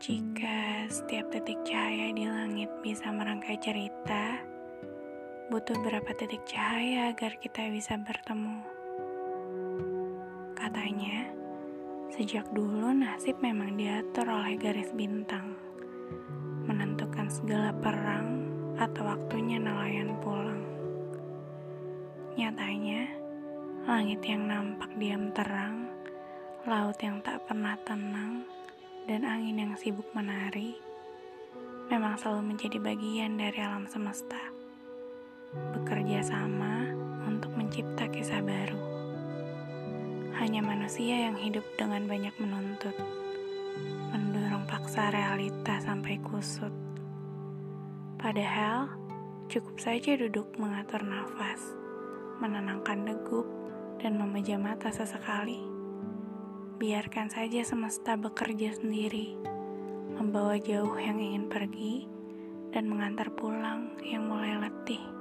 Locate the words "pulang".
20.24-20.64, 63.36-64.00